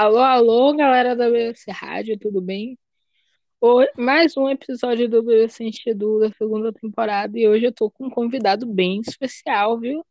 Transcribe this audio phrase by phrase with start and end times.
[0.00, 2.78] Alô, alô, galera da BBC Rádio, tudo bem?
[3.60, 8.06] Hoje, mais um episódio do BBC Enchedu da segunda temporada e hoje eu tô com
[8.06, 10.06] um convidado bem especial, viu?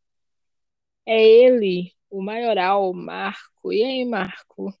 [1.06, 3.72] É ele, o maioral, Marco.
[3.72, 4.74] E aí, Marco?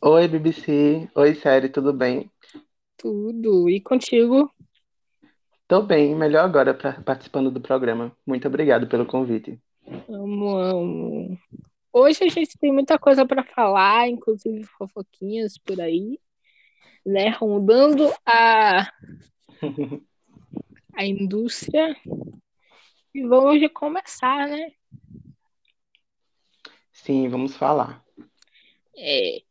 [0.00, 1.10] Oi, BBC.
[1.16, 2.30] Oi, série, tudo bem?
[2.96, 3.68] Tudo.
[3.68, 4.48] E contigo?
[5.66, 8.16] Tô bem, melhor agora pra, participando do programa.
[8.24, 9.60] Muito obrigado pelo convite.
[10.08, 11.38] Amo, amo.
[11.92, 16.20] Hoje a gente tem muita coisa para falar, inclusive fofoquinhas por aí,
[17.04, 17.30] né?
[17.30, 18.92] Rondando a,
[20.94, 21.96] a indústria.
[23.14, 24.72] E vamos começar, né?
[26.92, 28.04] Sim, vamos falar.
[28.96, 29.42] É,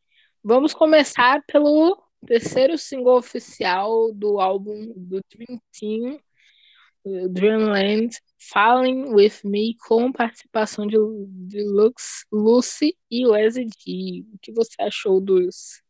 [0.44, 6.20] vamos começar pelo terceiro single oficial do álbum do Dream Team,
[7.30, 8.10] Dreamland,
[8.52, 10.98] Falling With Me, com participação de,
[11.48, 14.26] de Lux, Lucy e Leslie G.
[14.34, 15.82] O que você achou dos,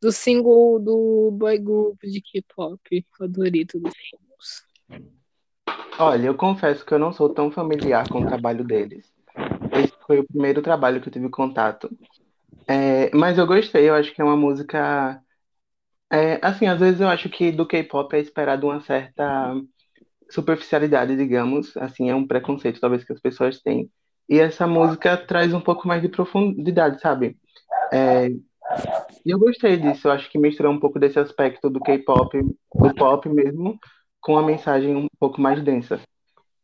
[0.00, 4.70] do single do boy group de K-pop favorito dos filmes?
[5.98, 9.12] Olha, eu confesso que eu não sou tão familiar com o trabalho deles.
[9.72, 11.90] Esse foi o primeiro trabalho que eu tive contato.
[12.66, 15.22] É, mas eu gostei, eu acho que é uma música.
[16.10, 19.54] É, assim, às vezes eu acho que do K-pop é esperado uma certa
[20.30, 23.90] superficialidade, digamos, assim, é um preconceito talvez que as pessoas têm.
[24.28, 27.36] E essa música traz um pouco mais de profundidade, sabe?
[27.92, 28.28] É,
[29.24, 32.94] e eu gostei disso, eu acho que misturou um pouco desse aspecto do K-pop, do
[32.94, 33.78] pop mesmo,
[34.20, 36.00] com uma mensagem um pouco mais densa.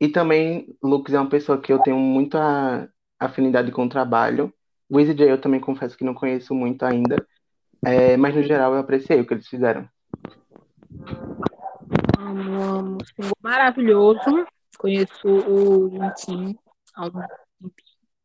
[0.00, 4.52] E também, Lux é uma pessoa que eu tenho muita afinidade com o trabalho.
[4.88, 7.16] O J eu também confesso que não conheço muito ainda,
[7.84, 9.88] é, mas no geral eu apreciei o que eles fizeram.
[12.18, 12.98] Amo, amo.
[13.04, 14.46] Single maravilhoso.
[14.78, 16.58] Conheço o Juntinho
[16.94, 17.74] há algum tempo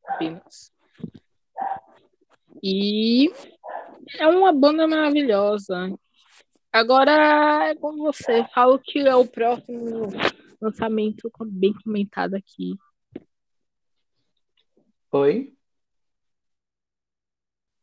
[0.06, 0.72] apenas.
[2.64, 3.30] E
[4.18, 5.94] é uma banda maravilhosa.
[6.72, 8.46] Agora é com você.
[8.54, 10.08] Falo que é o próximo
[10.62, 12.78] lançamento bem comentado aqui.
[15.12, 15.54] Oi?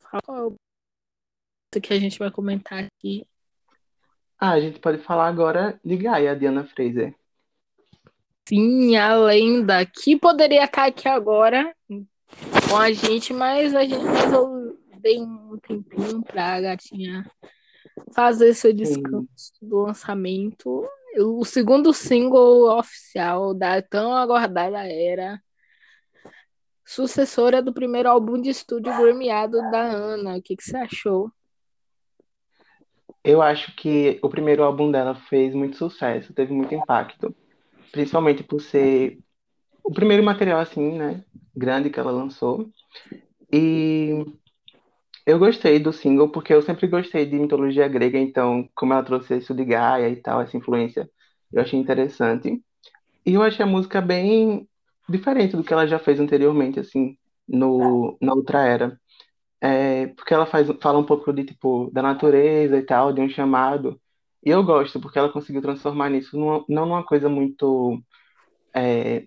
[0.00, 3.26] Qual é o que a gente vai comentar aqui?
[4.38, 7.14] Ah, a gente pode falar agora de Gaia, Diana Fraser.
[8.48, 11.74] Sim, a lenda que poderia estar aqui agora
[12.68, 17.30] com a gente, mas a gente mas dei um tempinho para a gatinha
[18.14, 19.68] fazer seu descanso Sim.
[19.68, 20.86] do lançamento.
[21.18, 25.42] O segundo single oficial da tão aguardada era
[26.86, 30.36] sucessora do primeiro álbum de estúdio gremiado da Ana.
[30.36, 31.30] O que, que você achou?
[33.28, 37.36] Eu acho que o primeiro álbum dela fez muito sucesso, teve muito impacto,
[37.92, 39.18] principalmente por ser
[39.84, 41.22] o primeiro material assim, né,
[41.54, 42.70] grande que ela lançou.
[43.52, 44.24] E
[45.26, 49.36] eu gostei do single porque eu sempre gostei de mitologia grega, então como ela trouxe
[49.36, 51.06] isso de Gaia e tal, essa influência,
[51.52, 52.62] eu achei interessante.
[53.26, 54.66] E eu achei a música bem
[55.06, 58.98] diferente do que ela já fez anteriormente, assim, no, na outra era.
[59.60, 63.28] É, porque ela faz, fala um pouco de tipo da natureza e tal, de um
[63.28, 64.00] chamado.
[64.44, 68.00] E eu gosto, porque ela conseguiu transformar nisso numa, não numa coisa muito
[68.74, 69.26] é,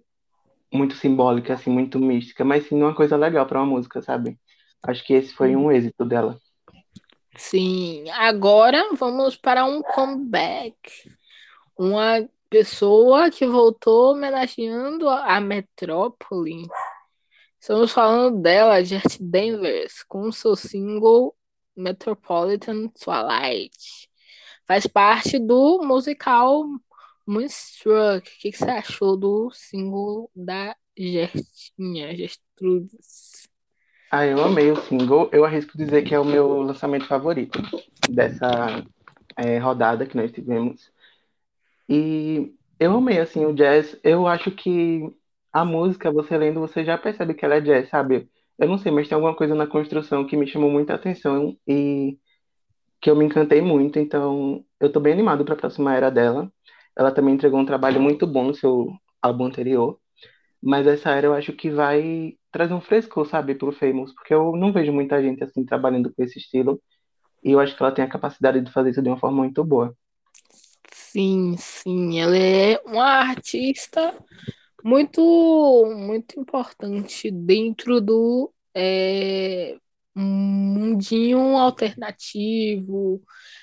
[0.71, 4.37] muito simbólica, assim, muito mística, mas sim numa coisa legal para uma música, sabe?
[4.83, 6.39] Acho que esse foi um êxito dela.
[7.35, 10.75] Sim, agora vamos para um comeback.
[11.77, 16.67] Uma pessoa que voltou homenageando a metrópole
[17.61, 21.35] Estamos falando dela, Jet Danvers, com seu single
[21.77, 24.09] Metropolitan Twilight.
[24.65, 26.65] Faz parte do musical
[27.23, 28.27] Moonstruck.
[28.27, 33.47] O que, você achou do single da Gertinha, Gertrudes?
[34.09, 35.29] Ah, eu amei o single.
[35.31, 37.61] Eu arrisco dizer que é o meu lançamento favorito
[38.09, 38.83] dessa
[39.37, 40.91] é, rodada que nós tivemos.
[41.87, 43.95] E eu amei, assim, o jazz.
[44.03, 45.15] Eu acho que
[45.51, 48.29] a música, você lendo, você já percebe que ela é jazz, sabe?
[48.57, 52.17] Eu não sei, mas tem alguma coisa na construção que me chamou muita atenção e
[53.01, 56.51] que eu me encantei muito, então eu tô bem animado para a próxima era dela.
[56.95, 59.97] Ela também entregou um trabalho muito bom no seu álbum anterior,
[60.61, 64.55] mas essa era eu acho que vai trazer um frescor, sabe, pro Famous, porque eu
[64.55, 66.79] não vejo muita gente assim trabalhando com esse estilo,
[67.43, 69.63] e eu acho que ela tem a capacidade de fazer isso de uma forma muito
[69.63, 69.95] boa.
[70.91, 74.13] Sim, sim, ela é uma artista
[74.83, 79.77] muito, muito importante dentro do é,
[80.15, 83.21] mundinho alternativo,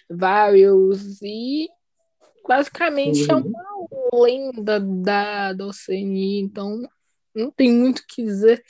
[0.09, 1.69] vários, e
[2.47, 3.38] basicamente uhum.
[3.38, 6.82] é uma lenda da, da Oceania, então
[7.35, 8.62] não tem muito o que dizer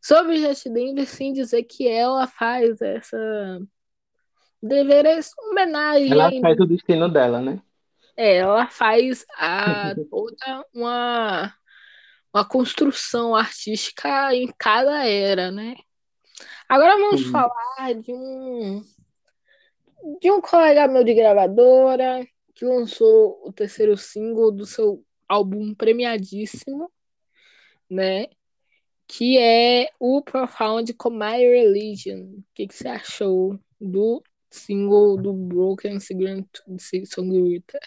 [0.00, 3.60] sobre Jet Denver, sim dizer que ela faz essa
[4.62, 6.10] deveres homenagem.
[6.10, 7.60] Ela faz o destino dela, né?
[8.16, 11.54] É, ela faz a, toda uma,
[12.32, 15.76] uma construção artística em cada era, né?
[16.68, 17.30] Agora vamos Sim.
[17.30, 18.82] falar de um
[20.20, 26.90] de um colega meu de gravadora que lançou o terceiro single do seu álbum premiadíssimo,
[27.88, 28.26] né?
[29.06, 32.38] Que é o Profound com My Religion.
[32.38, 37.80] O que, que você achou do single do Broken Songwriter?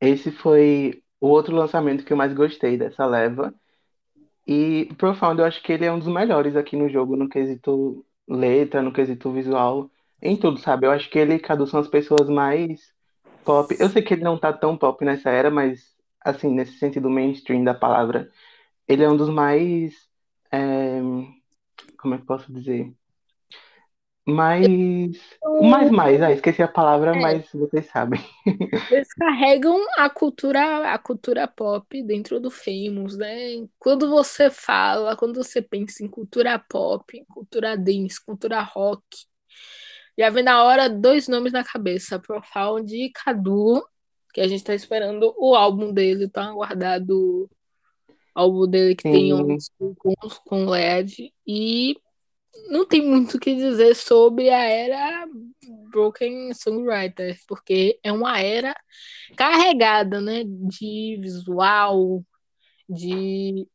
[0.00, 3.54] Esse foi o outro lançamento que eu mais gostei dessa leva.
[4.46, 8.04] E Profound, eu acho que ele é um dos melhores aqui no jogo, no quesito
[8.28, 9.90] letra, no quesito visual,
[10.20, 10.86] em tudo, sabe?
[10.86, 12.92] Eu acho que ele Cadu são as pessoas mais
[13.42, 13.74] pop.
[13.80, 17.64] Eu sei que ele não tá tão pop nessa era, mas, assim, nesse sentido mainstream
[17.64, 18.30] da palavra,
[18.86, 19.94] ele é um dos mais.
[20.52, 21.00] é,
[21.98, 22.92] Como é que posso dizer?
[24.26, 24.66] Mais.
[25.60, 27.20] Mais, mais, ah, esqueci a palavra, É.
[27.20, 28.20] mas vocês sabem.
[28.90, 33.66] Eles carregam a cultura, a cultura pop dentro do Famous, né?
[33.78, 39.04] Quando você fala, quando você pensa em cultura pop, cultura dance, cultura rock,
[40.16, 43.84] já vem na hora dois nomes na cabeça, Profound e Cadu,
[44.32, 47.50] que a gente tá esperando o álbum dele, tá aguardado o
[48.34, 49.58] álbum dele que tem Sim.
[49.80, 50.14] um com,
[50.46, 51.96] com LED e
[52.68, 55.26] não tem muito o que dizer sobre a era
[55.90, 58.74] Broken Songwriter, porque é uma era
[59.36, 62.24] carregada, né, de visual,
[62.88, 63.66] de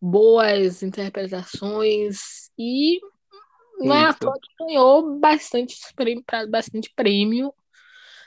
[0.00, 3.00] boas interpretações e
[3.78, 7.54] não é à toa que ganhou bastante prêmio, bastante prêmio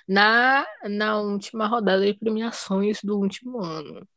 [0.07, 4.07] na, na última rodada de premiações do último ano.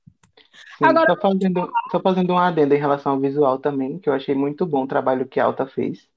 [0.78, 4.12] Sim, Agora, só fazendo, só fazendo um adendo em relação ao visual também, que eu
[4.12, 6.08] achei muito bom o trabalho que a Alta fez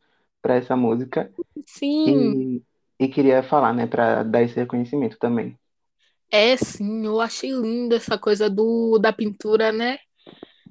[0.42, 1.34] para essa música
[1.66, 2.64] sim, e,
[3.00, 5.58] e queria falar, né, para dar esse reconhecimento também.
[6.32, 9.98] é sim, eu achei lindo essa coisa do, da pintura, né?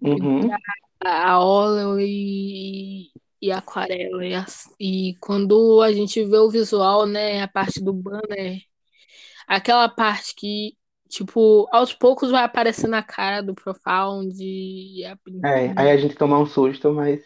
[0.01, 0.61] Uhum,
[1.05, 3.11] a a óleo e,
[3.41, 4.25] e aquarela.
[4.27, 8.61] E, as- e quando a gente vê o visual, né, a parte do banner,
[9.49, 10.78] aquela parte que,
[11.09, 16.15] tipo, aos poucos vai aparecendo a cara do Profound e a É, aí a gente
[16.15, 17.25] toma um susto, mas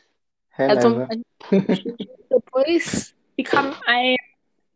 [0.50, 1.08] releva.
[2.30, 4.16] depois fica é,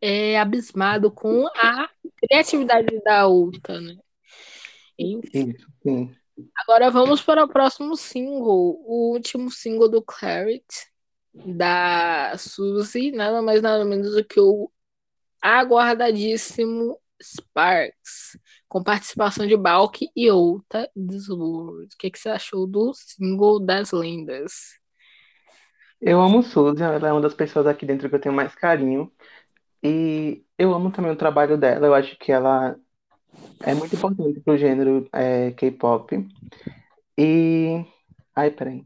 [0.01, 3.97] é, abismado com a criatividade da outra, né?
[4.97, 5.49] Enfim.
[5.49, 6.15] Isso, sim.
[6.55, 10.87] Agora vamos para o próximo single, o último single do Clarity,
[11.33, 14.71] da Suzy, nada mais nada menos do que o
[15.41, 18.37] aguardadíssimo Sparks,
[18.67, 21.93] com participação de Balk e outra Disworld.
[21.93, 24.77] O que, que você achou do single das lendas?
[25.99, 29.11] Eu amo Suzy, ela é uma das pessoas aqui dentro que eu tenho mais carinho.
[29.81, 32.75] E eu amo também o trabalho dela, eu acho que ela
[33.61, 36.27] é muito importante pro gênero é, K-pop.
[37.17, 37.85] E.
[38.35, 38.85] Ai, peraí.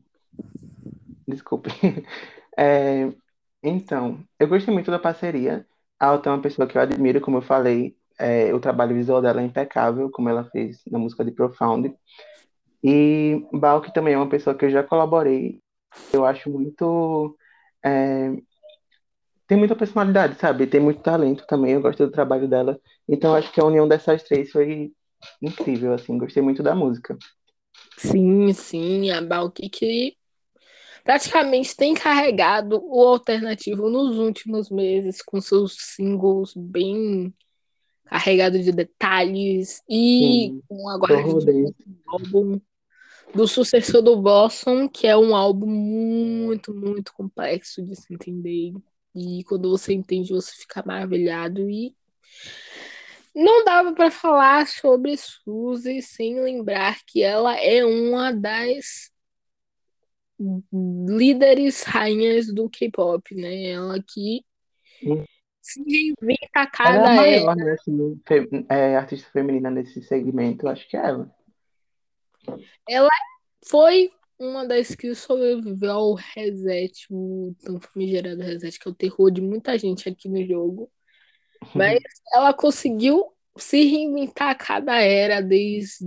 [1.28, 1.70] Desculpe.
[2.58, 3.10] É,
[3.64, 5.66] então, eu gostei muito da parceria.
[5.98, 7.98] A Alta é uma pessoa que eu admiro, como eu falei.
[8.22, 11.94] É, o trabalho visual dela é impecável, como ela fez na música de Profound.
[12.84, 15.60] E Balk também é uma pessoa que eu já colaborei.
[16.14, 17.36] Eu acho muito.
[17.84, 18.32] é,
[19.48, 20.66] tem muita personalidade, sabe?
[20.66, 21.74] Tem muito talento também.
[21.74, 22.80] Eu gosto do trabalho dela.
[23.08, 24.94] Então, acho que a união dessas três foi
[25.42, 26.18] incrível, assim.
[26.18, 27.18] Gostei muito da música.
[27.98, 30.16] Sim, sim, a Balk que
[31.04, 37.34] praticamente tem carregado o alternativo nos últimos meses, com seus singles bem
[38.12, 41.74] carregados de detalhes e Sim, com a guarda rodei.
[42.06, 42.60] álbum
[43.34, 48.74] do sucessor do Blossom, que é um álbum muito, muito complexo de se entender.
[49.16, 51.70] E quando você entende, você fica maravilhado.
[51.70, 51.96] E
[53.34, 59.10] não dava para falar sobre Suzy sem lembrar que ela é uma das
[61.08, 63.70] líderes rainhas do K-pop, né?
[63.70, 64.44] Ela que
[65.04, 65.24] Hum.
[65.74, 67.16] Se reinventa a Ela é a cada era.
[67.16, 68.22] maior, né, assim,
[68.70, 71.36] é, artista feminina nesse segmento, acho que é ela.
[72.88, 73.10] Ela
[73.66, 79.32] foi uma das que sobreviveu ao reset, o tão famigerado reset, que é o terror
[79.32, 80.92] de muita gente aqui no jogo.
[81.76, 82.00] Mas
[82.34, 86.06] ela conseguiu se reinventar a cada era desde,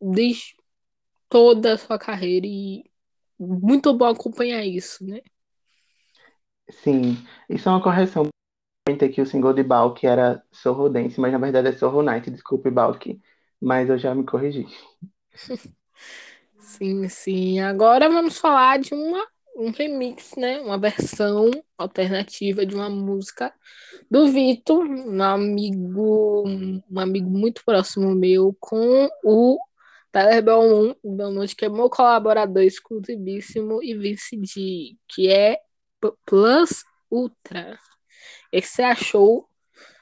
[0.00, 0.56] desde
[1.28, 2.84] toda a sua carreira e
[3.38, 5.20] muito bom acompanhar isso, né?
[6.68, 7.16] Sim,
[7.48, 8.28] isso é uma correção.
[8.90, 12.28] Comentei que o single de Balk era Sorro Dance, mas na verdade é Sorro Night,
[12.28, 13.20] desculpe, Balk.
[13.60, 14.66] Mas eu já me corrigi.
[16.58, 17.60] Sim, sim.
[17.60, 19.24] Agora vamos falar de uma,
[19.56, 20.60] um remix, né?
[20.60, 23.52] Uma versão alternativa de uma música
[24.10, 29.58] do Vitor, um amigo, um amigo muito próximo meu, com o
[30.10, 35.60] Tyler Belmont, que é meu colaborador exclusivíssimo, e Vince D, que é
[36.26, 37.78] Plus Ultra.
[38.52, 39.48] O que você achou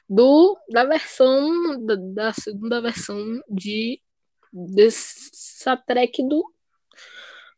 [0.09, 4.01] do, da versão, da, da segunda versão de
[4.51, 6.43] dessa track do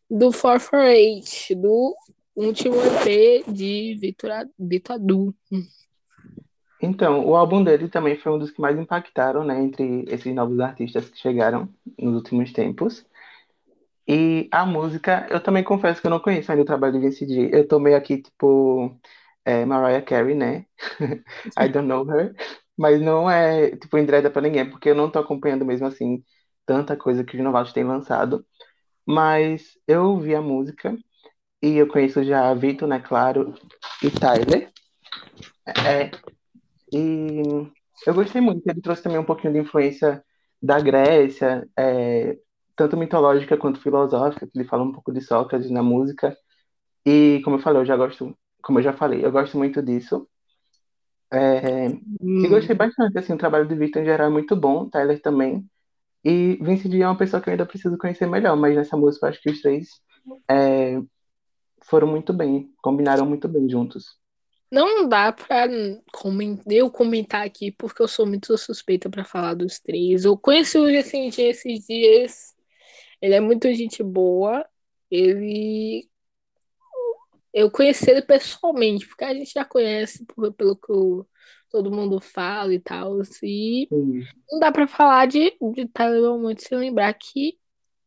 [0.10, 1.95] do 448, do
[2.36, 4.31] último EP de Vitor
[4.89, 5.33] Adu.
[6.81, 10.60] Então, o álbum dele também foi um dos que mais impactaram, né, entre esses novos
[10.60, 13.05] artistas que chegaram nos últimos tempos.
[14.05, 17.25] E a música, eu também confesso que eu não conheço ainda o trabalho de Vince
[17.25, 17.50] D.
[17.53, 18.93] Eu tô meio aqui, tipo,
[19.45, 20.65] é, Mariah Carey, né?
[21.57, 22.33] I don't know her.
[22.77, 26.24] Mas não é, tipo, indireta pra ninguém, porque eu não tô acompanhando mesmo, assim,
[26.65, 28.45] tanta coisa que os novatos têm lançado.
[29.05, 30.95] Mas eu ouvi a música
[31.62, 33.53] e eu conheço já Vitor, né, claro,
[34.03, 34.71] e Tyler.
[35.86, 36.12] É,
[36.93, 37.41] e
[38.05, 38.67] eu gostei muito.
[38.67, 40.24] Ele trouxe também um pouquinho de influência
[40.62, 42.38] da Grécia, é,
[42.75, 46.36] tanto mitológica quanto filosófica, que ele fala um pouco de Sócrates na música.
[47.05, 50.27] E como eu falei, eu já gosto, como eu já falei, eu gosto muito disso.
[51.34, 52.44] É, hum.
[52.44, 55.65] E gostei bastante, assim, o trabalho do Victor em geral é muito bom, Tyler também.
[56.24, 59.25] E Vince D é uma pessoa que eu ainda preciso conhecer melhor, mas nessa música
[59.25, 59.88] eu acho que os três
[60.50, 61.01] é,
[61.84, 64.20] foram muito bem, combinaram muito bem juntos.
[64.72, 65.68] Não dá pra
[66.68, 70.24] eu comentar aqui, porque eu sou muito suspeita para falar dos três.
[70.24, 72.53] Eu conheci o G esses dias.
[73.22, 74.65] Ele é muito gente boa.
[75.10, 76.08] Ele.
[77.53, 81.27] Eu conheci ele pessoalmente, porque a gente já conhece por, pelo que eu,
[81.70, 83.22] todo mundo fala e tal.
[83.43, 84.24] E Sim.
[84.50, 87.58] não dá para falar de, de Tyler muito sem lembrar que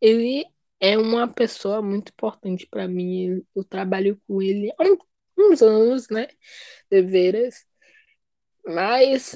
[0.01, 0.47] ele
[0.81, 3.43] é uma pessoa muito importante para mim.
[3.55, 4.85] Eu trabalho com ele há
[5.39, 6.29] uns anos, né?
[6.91, 7.65] De veras.
[8.67, 9.35] Mas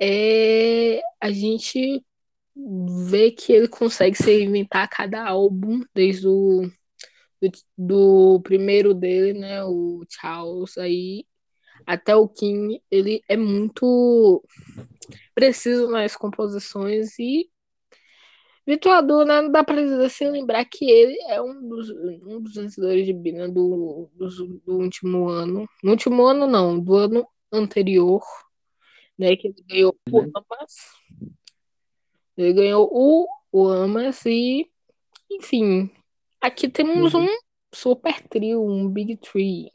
[0.00, 2.04] é, a gente
[3.08, 6.70] vê que ele consegue se reinventar a cada álbum, desde o
[7.40, 9.64] do, do primeiro dele, né?
[9.64, 11.24] O Charles aí
[11.86, 14.44] até o King, ele é muito
[15.34, 17.50] preciso nas composições e
[18.66, 19.40] Vituador, né?
[19.40, 23.12] Não dá pra dizer sem lembrar que ele é um dos, um dos vencedores de
[23.12, 24.28] Bina do, do,
[24.64, 25.68] do, último ano.
[25.82, 28.22] No último ano, não, do ano anterior,
[29.18, 29.34] né?
[29.34, 30.30] Que ele ganhou o uhum.
[30.36, 30.74] Amas.
[32.36, 34.70] Ele ganhou o, o Amas e,
[35.28, 35.90] enfim,
[36.40, 37.24] aqui temos uhum.
[37.24, 37.38] um
[37.72, 39.70] super trio, um Big Tree.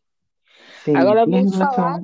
[0.83, 2.01] Sim, Agora vamos falar.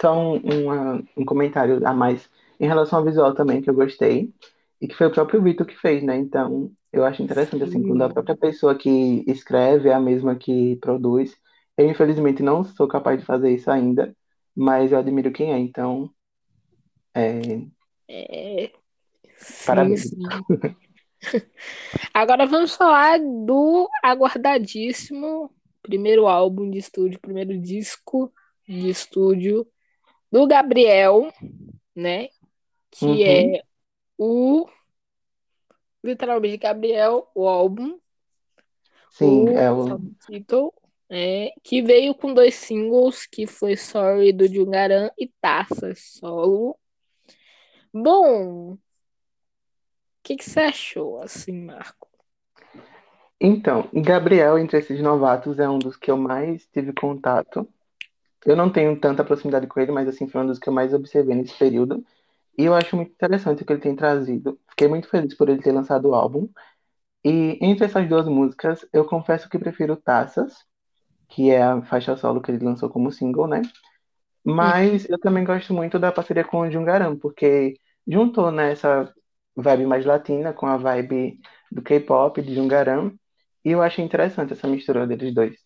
[0.00, 4.32] Só um, um, um comentário a mais em relação ao visual também, que eu gostei.
[4.80, 6.16] E que foi o próprio Vitor que fez, né?
[6.16, 10.76] Então, eu acho interessante, assim, quando a própria pessoa que escreve é a mesma que
[10.76, 11.36] produz.
[11.76, 14.14] Eu, infelizmente, não sou capaz de fazer isso ainda,
[14.54, 16.10] mas eu admiro quem é, então.
[17.14, 17.40] É.
[18.08, 18.72] é...
[19.66, 20.02] Parabéns.
[20.02, 20.76] Sim, sim.
[22.14, 28.32] Agora vamos falar do aguardadíssimo primeiro álbum de estúdio, primeiro disco
[28.66, 29.66] de estúdio
[30.30, 31.32] do Gabriel,
[31.94, 32.28] né?
[32.90, 33.24] Que uhum.
[33.24, 33.62] é
[34.18, 34.68] o
[36.02, 37.98] literalmente Gabriel, o álbum.
[39.10, 40.72] Sim, o é o Title,
[41.08, 46.78] é, que veio com dois singles, que foi Sorry do Jungaran e Taça Solo.
[47.92, 48.78] Bom,
[50.22, 52.08] que, que você achou, assim, Marco?
[53.40, 57.66] Então, Gabriel, entre esses novatos, é um dos que eu mais tive contato.
[58.44, 60.92] Eu não tenho tanta proximidade com ele, mas assim, foi um dos que eu mais
[60.92, 62.04] observei nesse período.
[62.56, 64.58] E eu acho muito interessante o que ele tem trazido.
[64.68, 66.48] Fiquei muito feliz por ele ter lançado o álbum.
[67.24, 70.64] E entre essas duas músicas, eu confesso que prefiro Taças,
[71.28, 73.62] que é a faixa solo que ele lançou como single, né?
[74.44, 77.74] Mas eu também gosto muito da parceria com o Jungaram, porque
[78.06, 78.74] juntou né,
[79.60, 81.40] vibe mais latina com a vibe
[81.70, 83.12] do K-pop de Jungaram.
[83.64, 85.56] E eu achei interessante essa mistura deles dois.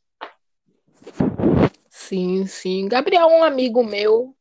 [1.88, 2.88] Sim, sim.
[2.88, 4.34] Gabriel é um amigo meu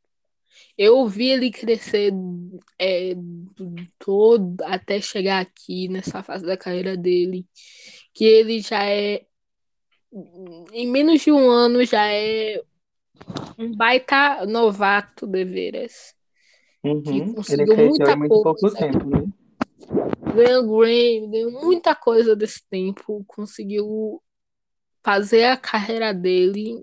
[0.77, 2.11] eu vi ele crescer
[2.79, 3.15] é,
[3.99, 7.45] todo até chegar aqui nessa fase da carreira dele,
[8.13, 9.25] que ele já é
[10.71, 12.61] em menos de um ano já é
[13.57, 16.15] um baita novato de veras.
[16.83, 17.01] Uhum.
[17.01, 18.43] Que conseguiu muita muito.
[18.43, 19.22] Pouco tempo, né?
[20.35, 24.21] Ganhou Grammy, ganhou muita coisa desse tempo, conseguiu
[25.03, 26.81] fazer a carreira dele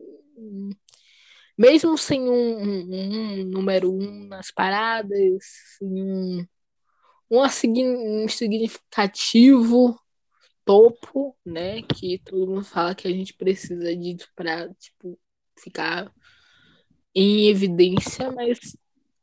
[1.60, 5.44] mesmo sem um, um, um número um nas paradas,
[5.82, 6.42] um,
[7.30, 10.00] um significativo
[10.64, 11.82] topo, né?
[11.82, 15.20] Que todo mundo fala que a gente precisa disso pra, tipo,
[15.58, 16.10] ficar
[17.14, 18.58] em evidência, mas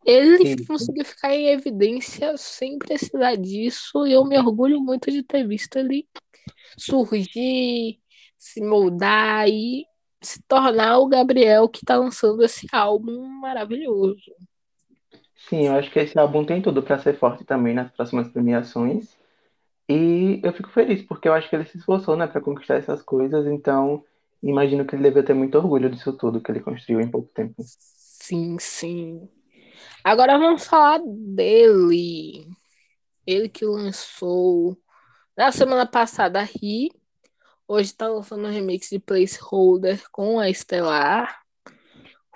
[0.08, 0.66] ele Sim.
[0.66, 5.76] conseguiu ficar em evidência sem precisar disso, e eu me orgulho muito de ter visto
[5.76, 6.08] ele
[6.80, 8.00] surgir,
[8.38, 9.86] se moldar e
[10.22, 14.34] se tornar o Gabriel que tá lançando esse álbum maravilhoso.
[15.50, 19.16] Sim, eu acho que esse álbum tem tudo para ser forte também nas próximas premiações.
[19.90, 23.02] E eu fico feliz, porque eu acho que ele se esforçou, né, para conquistar essas
[23.02, 24.04] coisas, então
[24.42, 27.56] imagino que ele deve ter muito orgulho disso tudo que ele construiu em pouco tempo.
[27.60, 29.30] Sim, sim.
[30.08, 32.48] Agora vamos falar dele.
[33.26, 34.82] Ele que lançou
[35.36, 36.94] na semana passada Ri.
[37.68, 41.42] Hoje tá lançando um remix de Placeholder com a Estelar.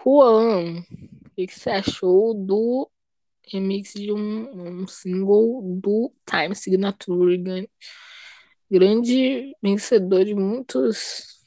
[0.04, 2.92] Juan, o que você achou do
[3.50, 7.38] remix de um, um single do Time Signature?
[7.38, 7.68] Gran-
[8.70, 11.40] Grande vencedor de muitos,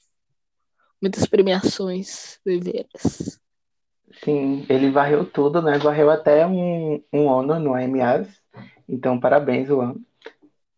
[1.02, 3.44] muitas premiações deveras.
[4.25, 5.78] Sim, ele varreu tudo, né?
[5.78, 8.28] Varreu até um, um Honor no AMAs.
[8.88, 9.97] Então, parabéns, Luan.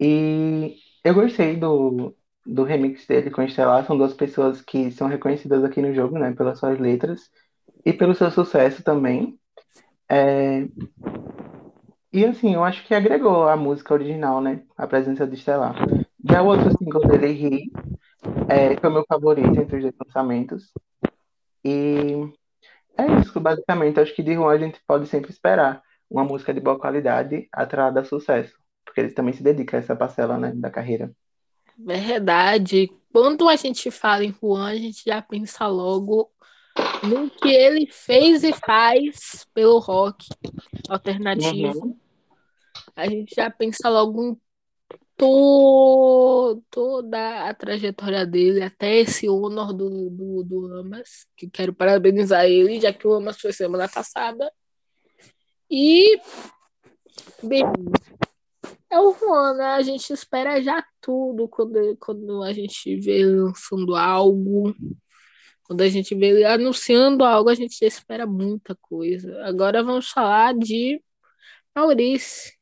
[0.00, 2.14] E eu gostei do,
[2.46, 3.86] do remix dele com Estelar.
[3.86, 6.32] São duas pessoas que são reconhecidas aqui no jogo, né?
[6.34, 7.30] Pelas suas letras
[7.84, 9.38] e pelo seu sucesso também.
[10.10, 10.66] É,
[12.12, 14.62] E assim, eu acho que agregou a música original, né?
[14.76, 15.74] A presença de Estelar.
[16.28, 17.72] Já o outro single dele, Ri,
[18.48, 20.72] é, foi meu favorito entre os dois lançamentos.
[21.64, 22.32] E
[22.96, 24.00] é isso, basicamente.
[24.00, 28.00] Acho que de Juan a gente pode sempre esperar uma música de boa qualidade atrelada
[28.00, 28.54] a sucesso.
[28.84, 31.12] Porque ele também se dedica a essa parcela, né, da carreira.
[31.78, 32.90] Verdade.
[33.12, 36.30] Quando a gente fala em Juan, a gente já pensa logo
[37.02, 40.26] no que ele fez e faz pelo rock
[40.88, 41.86] alternativo.
[41.86, 41.96] Uhum.
[42.94, 44.40] A gente já pensa logo em
[45.16, 52.44] to- toda a trajetória dele, até esse honor do, do, do Amas, que quero parabenizar
[52.44, 54.50] ele, já que o Amas foi semana passada.
[55.70, 56.20] E,
[57.42, 57.64] bem,
[58.90, 59.64] é o Juan, né?
[59.66, 64.74] A gente espera já tudo quando, quando a gente vê lançando algo.
[65.64, 69.44] Quando a gente vê ele anunciando algo, a gente espera muita coisa.
[69.44, 71.02] Agora vamos falar de
[71.74, 72.55] Maurício.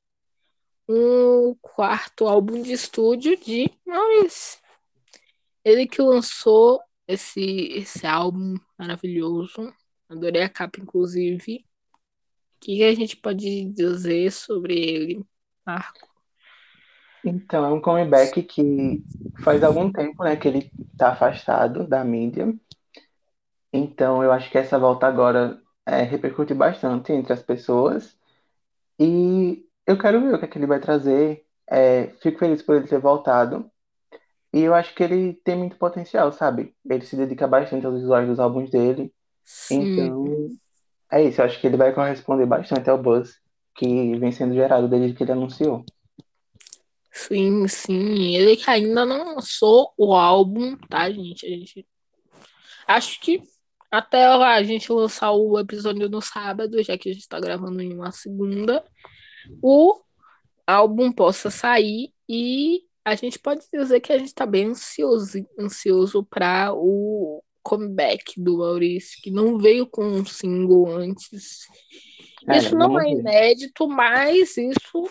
[0.89, 4.61] Um quarto álbum de estúdio de Maurício.
[5.65, 7.41] Ele que lançou esse,
[7.73, 9.73] esse álbum maravilhoso.
[10.09, 11.65] Adorei a capa, inclusive.
[12.57, 15.25] O que a gente pode dizer sobre ele,
[15.67, 16.07] Marco?
[17.25, 19.03] Então, é um comeback que
[19.43, 22.55] faz algum tempo, né, que ele tá afastado da mídia.
[23.73, 28.17] Então, eu acho que essa volta agora é, repercute bastante entre as pessoas.
[28.99, 31.45] E eu quero ver o que é que ele vai trazer.
[31.69, 33.71] É, fico feliz por ele ter voltado.
[34.53, 36.75] E eu acho que ele tem muito potencial, sabe?
[36.89, 39.13] Ele se dedica bastante aos visuais dos álbuns dele.
[39.45, 40.49] Sim, Então,
[41.11, 41.41] é isso.
[41.41, 43.35] Eu acho que ele vai corresponder bastante ao buzz
[43.75, 45.85] que vem sendo gerado desde que ele anunciou.
[47.11, 48.37] sim, sim.
[48.37, 51.45] Ele que ainda não lançou o álbum, tá, gente?
[51.47, 51.87] A gente.
[52.87, 53.43] Acho que
[53.91, 57.95] até a gente lançar o episódio no sábado, já que a gente tá gravando em
[57.95, 58.85] uma segunda,
[59.63, 60.01] o
[60.67, 66.25] álbum possa sair e a gente pode dizer que a gente tá bem ansioso, ansioso
[66.25, 71.67] para o comeback do Maurício, que não veio com um single antes.
[72.49, 75.11] É, Isso não é inédito, mas isso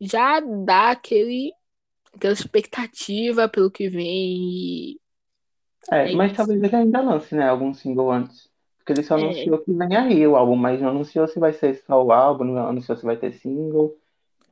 [0.00, 1.52] já dá aquele,
[2.14, 4.36] aquela expectativa pelo que vem.
[4.36, 5.00] e
[5.90, 6.36] É, É mas isso.
[6.36, 8.48] talvez ele ainda lance, né, algum single antes.
[8.86, 11.52] Porque ele só É, anunciou que vem aí o álbum, mas não anunciou se vai
[11.52, 13.98] ser só o álbum, não anunciou se vai ter single.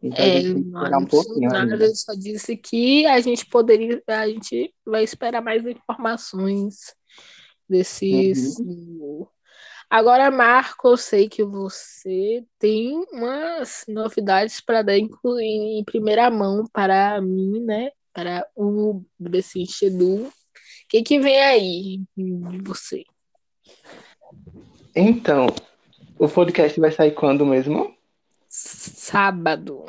[0.02, 1.84] Então a é, gente tem que não um pouquinho nada, ainda.
[1.86, 6.94] ele só disse que a gente poderia, a gente vai esperar mais informações
[7.68, 8.34] desse Uhum.
[8.34, 9.30] single.
[9.90, 16.64] Agora, Marco, eu sei que você tem umas novidades para dar inclu- em primeira mão
[16.72, 17.90] para mim, né?
[18.12, 20.26] Para o BBC Edu.
[20.28, 20.32] O
[20.88, 23.04] que que vem aí de você?
[24.94, 25.46] Então,
[26.18, 27.94] o podcast vai sair quando mesmo?
[28.48, 29.86] Sábado.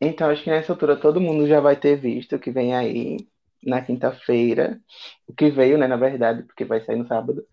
[0.00, 3.16] Então, acho que nessa altura todo mundo já vai ter visto o que vem aí
[3.62, 4.80] na quinta-feira.
[5.26, 7.44] O que veio, né, na verdade, porque vai sair no sábado.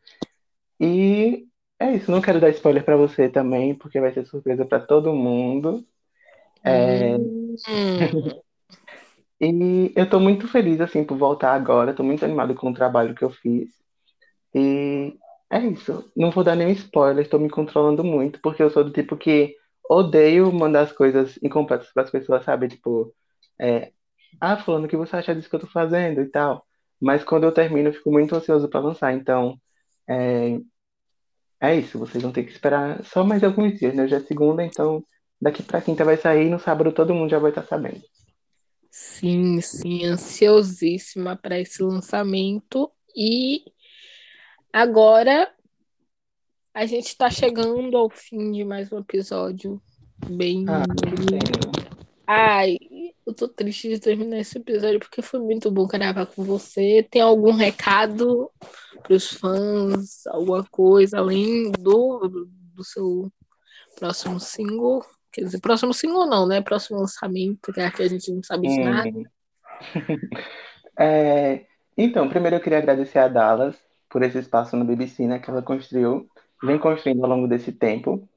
[0.80, 1.48] E
[1.80, 5.14] é isso, não quero dar spoiler pra você também, porque vai ser surpresa pra todo
[5.14, 5.86] mundo.
[6.64, 7.56] É, Hum,
[9.42, 11.94] E eu tô muito feliz, assim, por voltar agora.
[11.94, 13.70] Tô muito animado com o trabalho que eu fiz.
[14.56, 15.18] E
[15.54, 16.12] é isso.
[16.16, 19.56] Não vou dar nenhum spoiler, tô me controlando muito, porque eu sou do tipo que
[19.90, 22.68] odeio mandar as coisas incompletas pras pessoas, sabe?
[22.68, 23.14] Tipo,
[23.60, 23.92] é,
[24.42, 26.66] ah, falando o que você acha disso que eu tô fazendo e tal.
[27.00, 29.14] Mas quando eu termino, eu fico muito ansioso para lançar.
[29.14, 29.60] Então,
[30.10, 30.60] é,
[31.62, 32.00] é isso.
[32.00, 34.04] Vocês vão ter que esperar só mais alguns dias, né?
[34.04, 35.04] Hoje é segunda, então
[35.40, 36.50] daqui para quinta vai sair.
[36.50, 38.02] No sábado todo mundo já vai estar sabendo.
[38.90, 42.92] Sim, sim, ansiosíssima para esse lançamento.
[43.16, 43.66] E
[44.74, 45.48] agora
[46.74, 49.80] a gente está chegando ao fim de mais um episódio
[50.28, 50.66] bem.
[50.68, 50.84] Ah,
[52.26, 52.80] Ai,
[53.28, 57.08] eu tô triste de terminar esse episódio porque foi muito bom gravar com você.
[57.12, 58.50] Tem algum recado
[59.04, 60.26] para os fãs?
[60.26, 63.32] Alguma coisa além do, do seu
[64.00, 65.06] próximo single?
[65.32, 66.62] Quer dizer, próximo single não, né?
[66.62, 69.12] Próximo lançamento, que a gente não sabe de nada.
[70.98, 75.50] é, então, primeiro eu queria agradecer a Dallas por esse espaço no BBC, né, que
[75.50, 76.30] ela construiu,
[76.62, 78.30] vem construindo ao longo desse tempo,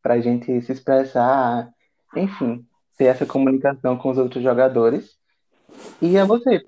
[0.00, 1.68] para a gente se expressar,
[2.14, 2.64] enfim,
[2.96, 5.18] ter essa comunicação com os outros jogadores.
[6.00, 6.64] E a você,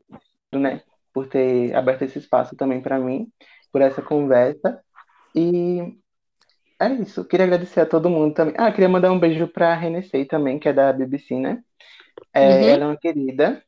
[0.52, 0.82] né,
[1.14, 3.28] por ter aberto esse espaço também para mim,
[3.70, 4.82] por essa conversa.
[5.32, 5.96] E
[6.80, 7.24] é isso.
[7.24, 8.54] Queria agradecer a todo mundo também.
[8.58, 11.62] Ah, queria mandar um beijo para a Renessei também, que é da BBC, né?
[12.32, 12.68] É, uhum.
[12.68, 13.62] Ela é uma querida,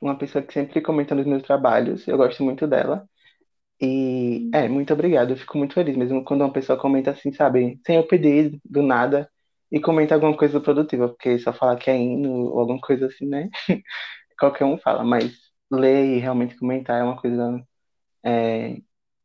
[0.00, 2.08] uma pessoa que sempre comenta nos meus trabalhos.
[2.08, 3.08] Eu gosto muito dela.
[3.82, 5.30] E é, muito obrigado.
[5.30, 8.80] Eu fico muito feliz mesmo quando uma pessoa comenta assim, sabe, sem eu pedir, do
[8.80, 9.28] nada,
[9.72, 13.26] e comenta alguma coisa produtiva, porque só falar que é hino ou alguma coisa assim,
[13.26, 13.50] né?
[14.38, 15.32] Qualquer um fala, mas
[15.68, 17.60] ler e realmente comentar é uma coisa
[18.22, 18.76] é,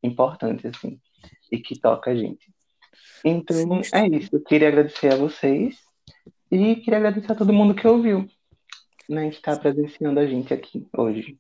[0.02, 1.00] importante, assim,
[1.52, 2.52] e que toca a gente.
[3.24, 4.30] Então, é isso.
[4.34, 5.78] Eu queria agradecer a vocês
[6.50, 8.28] e queria agradecer a todo mundo que ouviu,
[9.08, 11.38] né, que está presenciando a gente aqui hoje.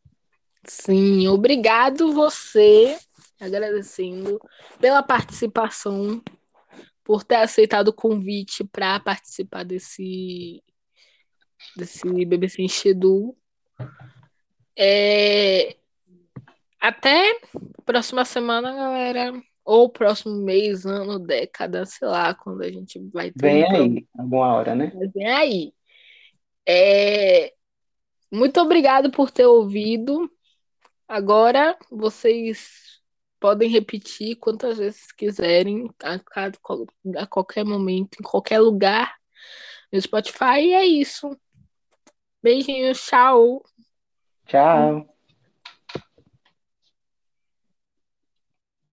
[0.66, 2.98] Sim, obrigado você,
[3.40, 4.40] agradecendo
[4.80, 6.22] pela participação
[7.04, 10.62] por ter aceitado o convite para participar desse,
[11.76, 13.36] desse BBC Enchedu.
[14.78, 15.78] É,
[16.80, 17.40] até
[17.86, 19.34] próxima semana, galera.
[19.64, 23.42] Ou próximo mês, ano, década, sei lá, quando a gente vai ter.
[23.42, 24.94] Vem um aí, alguma hora, né?
[25.14, 25.74] Vem aí.
[26.68, 27.54] É...
[28.32, 30.30] Muito obrigado por ter ouvido.
[31.08, 32.97] Agora vocês
[33.40, 39.16] podem repetir quantas vezes quiserem, a, a, a qualquer momento, em qualquer lugar
[39.92, 40.60] no Spotify.
[40.62, 41.38] E é isso.
[42.42, 43.64] Beijinhos, tchau.
[44.46, 45.17] Tchau.